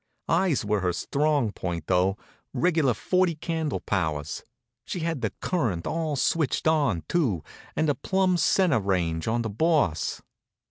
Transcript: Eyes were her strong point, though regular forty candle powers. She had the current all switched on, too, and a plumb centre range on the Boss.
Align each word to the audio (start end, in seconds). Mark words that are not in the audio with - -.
Eyes 0.29 0.65
were 0.65 0.79
her 0.79 0.93
strong 0.93 1.51
point, 1.51 1.85
though 1.85 2.17
regular 2.55 2.95
forty 2.95 3.35
candle 3.35 3.79
powers. 3.79 4.43
She 4.83 5.01
had 5.01 5.21
the 5.21 5.29
current 5.41 5.85
all 5.85 6.15
switched 6.15 6.67
on, 6.67 7.03
too, 7.07 7.43
and 7.75 7.87
a 7.87 7.93
plumb 7.93 8.37
centre 8.37 8.79
range 8.79 9.27
on 9.27 9.43
the 9.43 9.49
Boss. 9.51 10.23